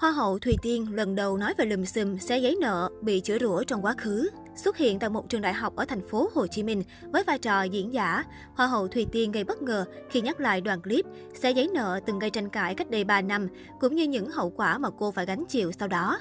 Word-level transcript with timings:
Hoa 0.00 0.10
hậu 0.10 0.38
Thùy 0.38 0.56
Tiên 0.62 0.86
lần 0.92 1.14
đầu 1.14 1.36
nói 1.36 1.54
về 1.58 1.64
lùm 1.64 1.84
xùm 1.84 2.18
xé 2.18 2.38
giấy 2.38 2.56
nợ 2.60 2.90
bị 3.02 3.20
chửi 3.20 3.38
rủa 3.38 3.62
trong 3.62 3.84
quá 3.84 3.94
khứ. 3.98 4.30
Xuất 4.56 4.76
hiện 4.76 4.98
tại 4.98 5.10
một 5.10 5.28
trường 5.28 5.40
đại 5.40 5.52
học 5.52 5.76
ở 5.76 5.84
thành 5.84 6.08
phố 6.08 6.30
Hồ 6.34 6.46
Chí 6.46 6.62
Minh 6.62 6.82
với 7.12 7.24
vai 7.24 7.38
trò 7.38 7.62
diễn 7.62 7.94
giả, 7.94 8.24
Hoa 8.54 8.66
hậu 8.66 8.88
Thùy 8.88 9.06
Tiên 9.12 9.32
gây 9.32 9.44
bất 9.44 9.62
ngờ 9.62 9.84
khi 10.10 10.20
nhắc 10.20 10.40
lại 10.40 10.60
đoạn 10.60 10.82
clip 10.82 11.04
xé 11.34 11.50
giấy 11.50 11.68
nợ 11.74 12.00
từng 12.06 12.18
gây 12.18 12.30
tranh 12.30 12.48
cãi 12.48 12.74
cách 12.74 12.90
đây 12.90 13.04
3 13.04 13.20
năm, 13.20 13.48
cũng 13.80 13.94
như 13.94 14.04
những 14.04 14.30
hậu 14.30 14.50
quả 14.50 14.78
mà 14.78 14.88
cô 14.98 15.10
phải 15.10 15.26
gánh 15.26 15.44
chịu 15.48 15.72
sau 15.78 15.88
đó. 15.88 16.18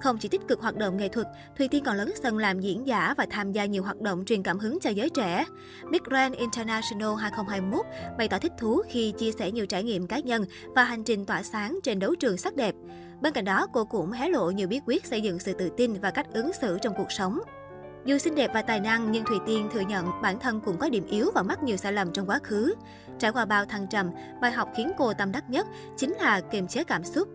Không 0.00 0.18
chỉ 0.18 0.28
tích 0.28 0.48
cực 0.48 0.60
hoạt 0.60 0.76
động 0.76 0.96
nghệ 0.96 1.08
thuật, 1.08 1.26
Thùy 1.58 1.68
Tiên 1.68 1.84
còn 1.84 1.96
lớn 1.96 2.12
sân 2.22 2.38
làm 2.38 2.60
diễn 2.60 2.86
giả 2.86 3.14
và 3.18 3.26
tham 3.30 3.52
gia 3.52 3.64
nhiều 3.64 3.82
hoạt 3.82 4.00
động 4.00 4.24
truyền 4.24 4.42
cảm 4.42 4.58
hứng 4.58 4.78
cho 4.80 4.90
giới 4.90 5.10
trẻ. 5.10 5.44
Big 5.90 6.02
Grand 6.04 6.36
International 6.36 7.14
2021 7.18 7.86
bày 8.18 8.28
tỏ 8.28 8.38
thích 8.38 8.52
thú 8.58 8.82
khi 8.88 9.12
chia 9.18 9.32
sẻ 9.32 9.50
nhiều 9.50 9.66
trải 9.66 9.82
nghiệm 9.82 10.06
cá 10.06 10.18
nhân 10.18 10.44
và 10.74 10.84
hành 10.84 11.04
trình 11.04 11.26
tỏa 11.26 11.42
sáng 11.42 11.78
trên 11.82 11.98
đấu 11.98 12.14
trường 12.14 12.36
sắc 12.36 12.56
đẹp. 12.56 12.74
Bên 13.20 13.32
cạnh 13.32 13.44
đó, 13.44 13.66
cô 13.72 13.84
cũng 13.84 14.10
hé 14.10 14.28
lộ 14.28 14.50
nhiều 14.50 14.68
bí 14.68 14.80
quyết 14.86 15.06
xây 15.06 15.20
dựng 15.20 15.38
sự 15.38 15.52
tự 15.52 15.70
tin 15.76 15.92
và 16.00 16.10
cách 16.10 16.26
ứng 16.32 16.50
xử 16.60 16.78
trong 16.82 16.94
cuộc 16.96 17.12
sống. 17.12 17.38
Dù 18.04 18.18
xinh 18.18 18.34
đẹp 18.34 18.50
và 18.54 18.62
tài 18.62 18.80
năng, 18.80 19.12
nhưng 19.12 19.24
Thùy 19.24 19.38
Tiên 19.46 19.68
thừa 19.72 19.80
nhận 19.80 20.06
bản 20.22 20.38
thân 20.38 20.60
cũng 20.60 20.76
có 20.78 20.88
điểm 20.88 21.06
yếu 21.06 21.30
và 21.34 21.42
mắc 21.42 21.62
nhiều 21.62 21.76
sai 21.76 21.92
lầm 21.92 22.12
trong 22.12 22.26
quá 22.26 22.38
khứ. 22.42 22.74
Trải 23.18 23.32
qua 23.32 23.44
bao 23.44 23.64
thăng 23.64 23.86
trầm, 23.90 24.10
bài 24.40 24.52
học 24.52 24.68
khiến 24.76 24.92
cô 24.98 25.14
tâm 25.14 25.32
đắc 25.32 25.50
nhất 25.50 25.66
chính 25.96 26.12
là 26.12 26.40
kiềm 26.40 26.68
chế 26.68 26.84
cảm 26.84 27.04
xúc. 27.04 27.28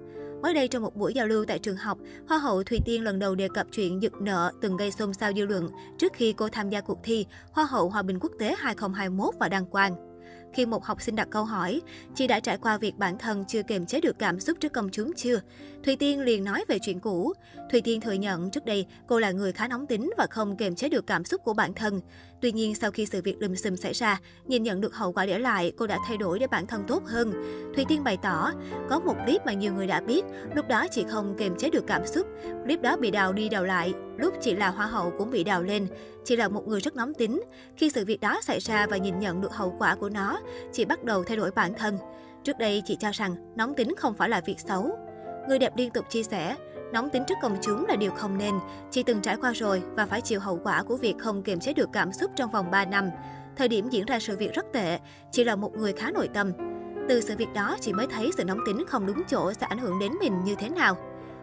Mới 0.46 0.54
đây 0.54 0.68
trong 0.68 0.84
một 0.84 0.96
buổi 0.96 1.14
giao 1.14 1.28
lưu 1.28 1.46
tại 1.46 1.60
trường 1.60 1.78
học, 1.78 1.98
Hoa 2.28 2.38
hậu 2.38 2.64
Thùy 2.64 2.80
Tiên 2.86 3.04
lần 3.04 3.20
đầu 3.20 3.36
đề 3.36 3.48
cập 3.54 3.68
chuyện 3.72 4.02
giật 4.02 4.14
nợ 4.22 4.52
từng 4.62 4.78
gây 4.78 4.92
xôn 4.92 5.14
xao 5.14 5.32
dư 5.34 5.46
luận 5.46 5.70
trước 5.98 6.14
khi 6.14 6.34
cô 6.34 6.50
tham 6.50 6.70
gia 6.70 6.82
cuộc 6.82 7.00
thi 7.04 7.26
Hoa 7.52 7.66
hậu 7.66 7.90
Hòa 7.90 8.02
bình 8.02 8.20
quốc 8.22 8.32
tế 8.40 8.56
2021 8.58 9.36
và 9.40 9.50
đăng 9.50 9.66
quang. 9.66 10.15
Khi 10.54 10.66
một 10.66 10.86
học 10.86 11.02
sinh 11.02 11.16
đặt 11.16 11.28
câu 11.32 11.46
hỏi, 11.46 11.82
chị 12.16 12.28
đã 12.28 12.40
trải 12.40 12.58
qua 12.58 12.78
việc 12.78 12.96
bản 12.98 13.18
thân 13.18 13.46
chưa 13.48 13.64
kiềm 13.64 13.86
chế 13.86 14.02
được 14.02 14.20
cảm 14.20 14.40
xúc 14.40 14.58
trước 14.62 14.74
công 14.74 14.90
chúng 14.92 15.14
chưa? 15.14 15.40
Thùy 15.84 15.96
Tiên 15.96 16.20
liền 16.20 16.44
nói 16.44 16.66
về 16.68 16.78
chuyện 16.82 17.00
cũ. 17.00 17.34
Thùy 17.72 17.82
Tiên 17.82 18.02
thừa 18.02 18.12
nhận 18.12 18.50
trước 18.50 18.66
đây 18.66 18.86
cô 19.08 19.20
là 19.20 19.32
người 19.32 19.52
khá 19.52 19.68
nóng 19.68 19.88
tính 19.88 20.12
và 20.18 20.28
không 20.30 20.58
kiềm 20.58 20.76
chế 20.76 20.90
được 20.90 21.08
cảm 21.08 21.26
xúc 21.26 21.42
của 21.44 21.54
bản 21.54 21.74
thân. 21.74 22.02
Tuy 22.42 22.52
nhiên, 22.52 22.76
sau 22.76 22.92
khi 22.92 23.06
sự 23.06 23.22
việc 23.22 23.36
lùm 23.40 23.56
xùm 23.56 23.76
xảy 23.76 23.94
ra, 23.94 24.20
nhìn 24.46 24.64
nhận 24.64 24.82
được 24.82 24.96
hậu 24.96 25.14
quả 25.14 25.26
để 25.26 25.40
lại, 25.40 25.72
cô 25.78 25.88
đã 25.88 26.00
thay 26.08 26.18
đổi 26.18 26.40
để 26.40 26.48
bản 26.48 26.68
thân 26.68 26.84
tốt 26.88 27.04
hơn. 27.06 27.32
Thùy 27.76 27.86
Tiên 27.88 28.04
bày 28.04 28.18
tỏ, 28.18 28.52
có 28.90 29.00
một 29.00 29.16
clip 29.26 29.46
mà 29.46 29.54
nhiều 29.54 29.74
người 29.74 29.88
đã 29.88 30.02
biết, 30.02 30.26
lúc 30.56 30.68
đó 30.68 30.88
chị 30.92 31.04
không 31.10 31.36
kiềm 31.40 31.58
chế 31.58 31.70
được 31.70 31.84
cảm 31.88 32.08
xúc. 32.08 32.28
Clip 32.66 32.82
đó 32.82 32.98
bị 32.98 33.12
đào 33.12 33.34
đi 33.34 33.50
đào 33.50 33.64
lại, 33.64 33.94
lúc 34.18 34.34
chị 34.42 34.56
là 34.56 34.70
hoa 34.70 34.86
hậu 34.86 35.14
cũng 35.18 35.32
bị 35.32 35.44
đào 35.44 35.64
lên. 35.64 35.88
Chị 36.24 36.36
là 36.36 36.48
một 36.48 36.68
người 36.68 36.80
rất 36.80 36.96
nóng 36.96 37.14
tính. 37.14 37.42
Khi 37.78 37.90
sự 37.90 38.06
việc 38.06 38.22
đó 38.22 38.40
xảy 38.44 38.60
ra 38.60 38.88
và 38.88 38.98
nhìn 38.98 39.20
nhận 39.20 39.42
được 39.42 39.54
hậu 39.54 39.76
quả 39.80 39.96
của 39.96 40.10
nó, 40.10 40.40
chị 40.74 40.86
bắt 40.86 41.04
đầu 41.04 41.24
thay 41.24 41.38
đổi 41.38 41.52
bản 41.52 41.74
thân. 41.74 41.98
Trước 42.44 42.58
đây, 42.58 42.82
chị 42.86 42.98
cho 43.00 43.10
rằng 43.14 43.36
nóng 43.56 43.74
tính 43.76 43.96
không 43.98 44.14
phải 44.14 44.30
là 44.30 44.42
việc 44.46 44.60
xấu. 44.68 44.98
Người 45.48 45.60
đẹp 45.60 45.78
liên 45.78 45.92
tục 45.92 46.06
chia 46.10 46.24
sẻ, 46.24 46.56
Nóng 46.94 47.10
tính 47.10 47.24
trước 47.28 47.38
công 47.42 47.58
chúng 47.62 47.86
là 47.86 47.96
điều 47.96 48.12
không 48.12 48.38
nên. 48.38 48.56
Chị 48.92 49.04
từng 49.04 49.22
trải 49.22 49.36
qua 49.42 49.52
rồi 49.52 49.82
và 49.96 50.06
phải 50.06 50.22
chịu 50.22 50.40
hậu 50.40 50.60
quả 50.64 50.84
của 50.84 50.98
việc 50.98 51.16
không 51.18 51.44
kiềm 51.44 51.60
chế 51.60 51.74
được 51.74 51.90
cảm 51.94 52.14
xúc 52.14 52.32
trong 52.36 52.52
vòng 52.52 52.72
3 52.72 52.86
năm. 52.86 53.10
Thời 53.56 53.68
điểm 53.68 53.90
diễn 53.90 54.06
ra 54.06 54.20
sự 54.20 54.38
việc 54.38 54.54
rất 54.54 54.66
tệ, 54.74 55.00
chị 55.32 55.44
là 55.44 55.56
một 55.56 55.74
người 55.74 55.94
khá 55.94 56.12
nội 56.12 56.30
tâm. 56.34 56.52
Từ 57.10 57.22
sự 57.22 57.36
việc 57.38 57.54
đó, 57.54 57.78
chị 57.82 57.94
mới 57.94 58.08
thấy 58.08 58.32
sự 58.38 58.44
nóng 58.44 58.60
tính 58.66 58.84
không 58.88 59.06
đúng 59.06 59.24
chỗ 59.28 59.54
sẽ 59.54 59.68
ảnh 59.68 59.78
hưởng 59.78 60.00
đến 60.00 60.12
mình 60.20 60.44
như 60.44 60.56
thế 60.56 60.70
nào. 60.70 60.98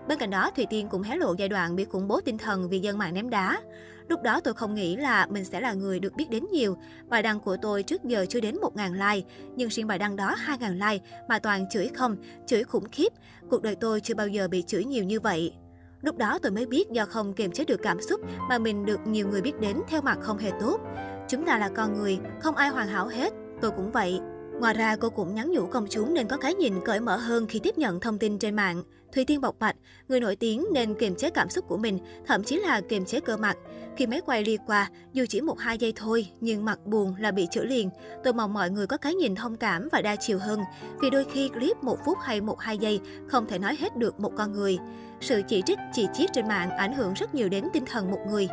Bên 0.08 0.19
cạnh 0.19 0.31
đó, 0.31 0.50
Thùy 0.56 0.67
Tiên 0.70 0.89
cũng 0.91 1.03
hé 1.03 1.17
lộ 1.17 1.34
giai 1.39 1.48
đoạn 1.48 1.77
bị 1.77 1.84
khủng 1.84 2.08
bố 2.08 2.20
tinh 2.20 2.39
thần 2.39 2.69
vì 2.69 2.78
dân 2.78 2.98
mạng 2.98 3.14
ném 3.14 3.31
đá. 3.31 3.61
Lúc 4.09 4.22
đó 4.22 4.41
tôi 4.41 4.55
không 4.55 4.75
nghĩ 4.75 4.97
là 4.97 5.27
mình 5.27 5.44
sẽ 5.44 5.61
là 5.61 5.72
người 5.72 6.00
được 6.00 6.14
biết 6.14 6.31
đến 6.31 6.44
nhiều. 6.53 6.77
Bài 7.09 7.22
đăng 7.22 7.41
của 7.41 7.56
tôi 7.62 7.83
trước 7.83 8.05
giờ 8.05 8.27
chưa 8.28 8.41
đến 8.41 8.56
1.000 8.56 8.92
like, 8.92 9.28
nhưng 9.56 9.69
riêng 9.69 9.86
bài 9.86 9.98
đăng 9.98 10.17
đó 10.17 10.36
2.000 10.47 10.91
like 10.91 11.05
mà 11.28 11.39
toàn 11.39 11.69
chửi 11.70 11.89
không, 11.89 12.17
chửi 12.47 12.64
khủng 12.64 12.89
khiếp. 12.92 13.12
Cuộc 13.50 13.62
đời 13.62 13.75
tôi 13.75 14.00
chưa 14.00 14.14
bao 14.14 14.28
giờ 14.28 14.48
bị 14.48 14.62
chửi 14.62 14.84
nhiều 14.84 15.05
như 15.05 15.20
vậy. 15.20 15.55
Lúc 16.03 16.19
đó 16.19 16.39
tôi 16.42 16.53
mới 16.53 16.66
biết 16.66 16.91
do 16.91 17.06
không 17.06 17.34
kiềm 17.34 17.53
chế 17.53 17.64
được 17.64 17.81
cảm 17.83 18.00
xúc 18.00 18.20
mà 18.48 18.59
mình 18.59 18.84
được 18.84 19.00
nhiều 19.06 19.28
người 19.28 19.42
biết 19.42 19.61
đến 19.61 19.77
theo 19.89 20.03
mặt 20.03 20.19
không 20.20 20.39
hề 20.39 20.50
tốt. 20.61 20.81
Chúng 21.28 21.44
ta 21.44 21.59
là 21.59 21.69
con 21.69 21.94
người, 21.94 22.19
không 22.41 22.56
ai 22.56 22.69
hoàn 22.69 22.88
hảo 22.88 23.09
hết, 23.09 23.32
tôi 23.60 23.71
cũng 23.71 23.93
vậy. 23.93 24.21
Ngoài 24.61 24.75
ra, 24.75 24.97
cô 24.97 25.11
cũng 25.11 25.35
nhắn 25.35 25.53
nhủ 25.53 25.67
công 25.67 25.87
chúng 25.91 26.15
nên 26.15 26.29
có 26.29 26.37
cái 26.37 26.55
nhìn 26.55 26.75
cởi 26.85 27.01
mở 27.01 27.17
hơn 27.17 27.47
khi 27.47 27.59
tiếp 27.59 27.79
nhận 27.79 28.01
thông 28.01 28.19
tin 28.19 28.39
trên 28.39 28.57
mạng. 28.57 28.83
Thùy 29.15 29.25
Tiên 29.25 29.41
bộc 29.41 29.59
bạch, 29.59 29.77
người 30.09 30.21
nổi 30.21 30.37
tiếng 30.37 30.67
nên 30.73 30.95
kiềm 30.95 31.15
chế 31.15 31.31
cảm 31.31 31.51
xúc 31.51 31.65
của 31.69 31.77
mình, 31.77 31.99
thậm 32.27 32.45
chí 32.45 32.57
là 32.57 32.81
kiềm 32.81 33.05
chế 33.05 33.21
cơ 33.21 33.37
mặt. 33.37 33.57
Khi 33.97 34.07
máy 34.07 34.21
quay 34.27 34.45
đi 34.45 34.57
qua, 34.67 34.91
dù 35.13 35.25
chỉ 35.29 35.41
một 35.41 35.59
hai 35.59 35.79
giây 35.79 35.93
thôi, 35.97 36.27
nhưng 36.41 36.65
mặt 36.65 36.87
buồn 36.87 37.15
là 37.19 37.31
bị 37.31 37.47
chữa 37.51 37.65
liền. 37.65 37.91
Tôi 38.25 38.33
mong 38.33 38.53
mọi 38.53 38.71
người 38.71 38.87
có 38.87 38.97
cái 38.97 39.15
nhìn 39.15 39.35
thông 39.35 39.57
cảm 39.57 39.89
và 39.93 40.03
đa 40.03 40.17
chiều 40.17 40.39
hơn, 40.39 40.61
vì 41.01 41.11
đôi 41.11 41.25
khi 41.33 41.49
clip 41.49 41.77
một 41.83 41.99
phút 42.05 42.19
hay 42.23 42.41
một 42.41 42.61
hai 42.61 42.79
giây 42.79 43.01
không 43.29 43.47
thể 43.47 43.59
nói 43.59 43.77
hết 43.81 43.97
được 43.97 44.21
một 44.21 44.33
con 44.37 44.53
người. 44.53 44.79
Sự 45.21 45.43
chỉ 45.49 45.63
trích, 45.67 45.79
chỉ 45.93 46.07
chiết 46.15 46.31
trên 46.33 46.49
mạng 46.49 46.71
ảnh 46.71 46.95
hưởng 46.95 47.15
rất 47.15 47.34
nhiều 47.34 47.49
đến 47.49 47.69
tinh 47.73 47.84
thần 47.87 48.11
một 48.11 48.21
người. 48.31 48.49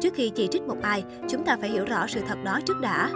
Trước 0.00 0.14
khi 0.14 0.30
chỉ 0.34 0.48
trích 0.50 0.62
một 0.62 0.76
ai, 0.82 1.04
chúng 1.28 1.44
ta 1.44 1.56
phải 1.60 1.70
hiểu 1.70 1.84
rõ 1.84 2.06
sự 2.06 2.20
thật 2.28 2.38
đó 2.44 2.60
trước 2.66 2.80
đã. 2.80 3.10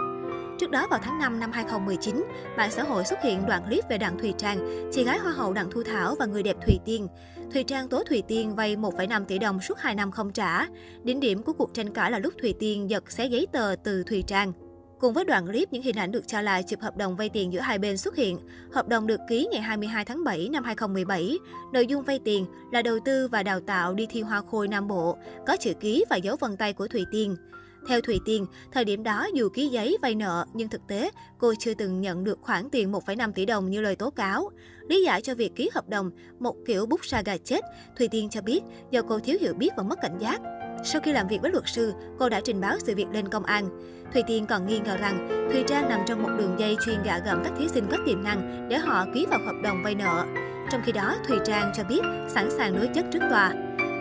Trước 0.59 0.71
đó 0.71 0.87
vào 0.89 0.99
tháng 1.03 1.19
5 1.19 1.39
năm 1.39 1.51
2019, 1.51 2.23
mạng 2.57 2.71
xã 2.71 2.83
hội 2.83 3.03
xuất 3.05 3.21
hiện 3.21 3.45
đoạn 3.45 3.63
clip 3.63 3.83
về 3.89 3.97
Đặng 3.97 4.17
Thùy 4.19 4.33
Trang, 4.37 4.89
chị 4.91 5.03
gái 5.03 5.19
hoa 5.19 5.31
hậu 5.31 5.53
Đặng 5.53 5.71
Thu 5.71 5.83
Thảo 5.83 6.15
và 6.19 6.25
người 6.25 6.43
đẹp 6.43 6.55
Thùy 6.65 6.79
Tiên. 6.85 7.07
Thùy 7.53 7.63
Trang 7.63 7.89
tố 7.89 8.03
Thùy 8.03 8.23
Tiên 8.27 8.55
vay 8.55 8.75
1,5 8.75 9.25
tỷ 9.25 9.39
đồng 9.39 9.61
suốt 9.61 9.77
2 9.77 9.95
năm 9.95 10.11
không 10.11 10.31
trả. 10.31 10.67
Đỉnh 11.03 11.19
điểm 11.19 11.43
của 11.43 11.53
cuộc 11.53 11.73
tranh 11.73 11.93
cãi 11.93 12.11
là 12.11 12.19
lúc 12.19 12.33
Thùy 12.41 12.53
Tiên 12.59 12.89
giật 12.89 13.11
xé 13.11 13.25
giấy 13.25 13.47
tờ 13.51 13.75
từ 13.83 14.03
Thùy 14.03 14.23
Trang. 14.27 14.53
Cùng 14.99 15.13
với 15.13 15.25
đoạn 15.25 15.47
clip, 15.47 15.73
những 15.73 15.83
hình 15.83 15.95
ảnh 15.95 16.11
được 16.11 16.27
cho 16.27 16.41
là 16.41 16.61
chụp 16.61 16.81
hợp 16.81 16.97
đồng 16.97 17.15
vay 17.15 17.29
tiền 17.29 17.53
giữa 17.53 17.59
hai 17.59 17.79
bên 17.79 17.97
xuất 17.97 18.15
hiện. 18.15 18.39
Hợp 18.71 18.87
đồng 18.87 19.07
được 19.07 19.19
ký 19.29 19.47
ngày 19.51 19.61
22 19.61 20.05
tháng 20.05 20.23
7 20.23 20.49
năm 20.51 20.63
2017. 20.63 21.37
Nội 21.73 21.87
dung 21.87 22.03
vay 22.03 22.19
tiền 22.25 22.45
là 22.71 22.81
đầu 22.81 22.99
tư 23.05 23.27
và 23.27 23.43
đào 23.43 23.59
tạo 23.59 23.93
đi 23.93 24.07
thi 24.09 24.21
Hoa 24.21 24.41
Khôi 24.51 24.67
Nam 24.67 24.87
Bộ, 24.87 25.17
có 25.47 25.57
chữ 25.59 25.73
ký 25.79 26.05
và 26.09 26.15
dấu 26.15 26.35
vân 26.35 26.57
tay 26.57 26.73
của 26.73 26.87
Thùy 26.87 27.05
Tiên. 27.11 27.35
Theo 27.87 28.01
Thùy 28.01 28.19
Tiên, 28.25 28.45
thời 28.71 28.85
điểm 28.85 29.03
đó 29.03 29.27
dù 29.33 29.49
ký 29.49 29.67
giấy 29.67 29.97
vay 30.01 30.15
nợ 30.15 30.45
nhưng 30.53 30.69
thực 30.69 30.87
tế 30.87 31.11
cô 31.37 31.53
chưa 31.59 31.73
từng 31.73 32.01
nhận 32.01 32.23
được 32.23 32.39
khoản 32.41 32.69
tiền 32.69 32.91
1,5 32.91 33.31
tỷ 33.31 33.45
đồng 33.45 33.69
như 33.69 33.81
lời 33.81 33.95
tố 33.95 34.09
cáo. 34.09 34.49
Lý 34.89 35.03
giải 35.03 35.21
cho 35.21 35.35
việc 35.35 35.55
ký 35.55 35.69
hợp 35.73 35.89
đồng, 35.89 36.11
một 36.39 36.55
kiểu 36.65 36.85
bút 36.85 37.05
sa 37.05 37.21
gà 37.25 37.37
chết, 37.37 37.61
Thùy 37.97 38.07
Tiên 38.07 38.29
cho 38.29 38.41
biết 38.41 38.61
do 38.91 39.01
cô 39.01 39.19
thiếu 39.19 39.37
hiểu 39.41 39.53
biết 39.53 39.69
và 39.77 39.83
mất 39.83 39.99
cảnh 40.01 40.17
giác. 40.19 40.41
Sau 40.83 41.01
khi 41.01 41.13
làm 41.13 41.27
việc 41.27 41.41
với 41.41 41.51
luật 41.51 41.63
sư, 41.67 41.93
cô 42.19 42.29
đã 42.29 42.41
trình 42.43 42.61
báo 42.61 42.77
sự 42.79 42.95
việc 42.95 43.07
lên 43.13 43.27
công 43.27 43.43
an. 43.43 43.69
Thùy 44.13 44.23
Tiên 44.27 44.45
còn 44.45 44.67
nghi 44.67 44.79
ngờ 44.79 44.97
rằng 44.97 45.47
Thùy 45.51 45.63
Trang 45.67 45.89
nằm 45.89 45.99
trong 46.07 46.23
một 46.23 46.29
đường 46.37 46.55
dây 46.59 46.77
chuyên 46.85 47.03
gạ 47.03 47.19
gẫm 47.25 47.41
các 47.43 47.53
thí 47.57 47.67
sinh 47.67 47.87
có 47.91 47.97
tiềm 48.05 48.23
năng 48.23 48.69
để 48.69 48.77
họ 48.77 49.05
ký 49.13 49.25
vào 49.25 49.39
hợp 49.45 49.61
đồng 49.63 49.83
vay 49.83 49.95
nợ. 49.95 50.25
Trong 50.71 50.81
khi 50.85 50.91
đó, 50.91 51.15
Thùy 51.27 51.37
Trang 51.45 51.71
cho 51.75 51.83
biết 51.83 52.01
sẵn 52.29 52.49
sàng 52.57 52.75
đối 52.75 52.87
chất 52.87 53.05
trước 53.13 53.21
tòa. 53.29 53.53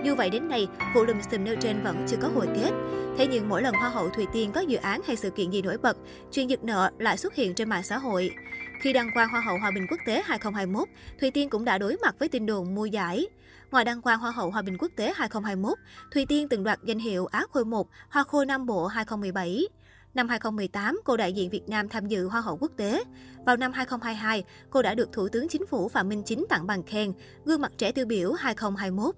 Dù 0.04 0.14
vậy 0.14 0.30
đến 0.30 0.48
nay, 0.48 0.68
vụ 0.94 1.04
lùm 1.04 1.20
xùm 1.30 1.44
nêu 1.44 1.56
trên 1.60 1.82
vẫn 1.82 2.06
chưa 2.08 2.16
có 2.22 2.28
hồi 2.28 2.48
kết. 2.54 2.70
Thế 3.18 3.26
nhưng 3.26 3.48
mỗi 3.48 3.62
lần 3.62 3.74
Hoa 3.74 3.88
hậu 3.88 4.08
Thùy 4.08 4.26
Tiên 4.32 4.52
có 4.52 4.60
dự 4.60 4.76
án 4.76 5.00
hay 5.06 5.16
sự 5.16 5.30
kiện 5.30 5.50
gì 5.50 5.62
nổi 5.62 5.78
bật, 5.78 5.96
chuyện 6.32 6.50
giật 6.50 6.64
nợ 6.64 6.90
lại 6.98 7.16
xuất 7.16 7.34
hiện 7.34 7.54
trên 7.54 7.68
mạng 7.68 7.82
xã 7.82 7.98
hội. 7.98 8.30
Khi 8.80 8.92
đăng 8.92 9.10
quang 9.14 9.28
Hoa 9.28 9.40
hậu 9.40 9.58
Hòa 9.58 9.70
bình 9.74 9.86
quốc 9.90 10.00
tế 10.06 10.22
2021, 10.24 10.88
Thùy 11.20 11.30
Tiên 11.30 11.48
cũng 11.50 11.64
đã 11.64 11.78
đối 11.78 11.96
mặt 12.02 12.14
với 12.18 12.28
tin 12.28 12.46
đồn 12.46 12.74
mua 12.74 12.86
giải. 12.86 13.26
Ngoài 13.70 13.84
đăng 13.84 14.02
quang 14.02 14.18
Hoa 14.18 14.30
hậu 14.30 14.50
Hòa 14.50 14.62
bình 14.62 14.78
quốc 14.78 14.90
tế 14.96 15.12
2021, 15.16 15.78
Thùy 16.14 16.26
Tiên 16.26 16.48
từng 16.48 16.64
đoạt 16.64 16.78
danh 16.84 16.98
hiệu 16.98 17.26
Á 17.26 17.44
Khôi 17.52 17.64
1, 17.64 17.88
Hoa 18.10 18.24
Khôi 18.24 18.46
Nam 18.46 18.66
Bộ 18.66 18.86
2017. 18.86 19.68
Năm 20.14 20.28
2018, 20.28 21.00
cô 21.04 21.16
đại 21.16 21.32
diện 21.32 21.50
Việt 21.50 21.68
Nam 21.68 21.88
tham 21.88 22.06
dự 22.06 22.28
Hoa 22.28 22.40
hậu 22.40 22.56
quốc 22.56 22.72
tế. 22.76 23.04
Vào 23.46 23.56
năm 23.56 23.72
2022, 23.72 24.44
cô 24.70 24.82
đã 24.82 24.94
được 24.94 25.12
Thủ 25.12 25.28
tướng 25.28 25.48
Chính 25.48 25.66
phủ 25.66 25.88
Phạm 25.88 26.08
Minh 26.08 26.22
Chính 26.26 26.44
tặng 26.48 26.66
bằng 26.66 26.82
khen 26.82 27.12
Gương 27.44 27.60
mặt 27.60 27.72
trẻ 27.78 27.92
tiêu 27.92 28.06
biểu 28.06 28.32
2021. 28.32 29.14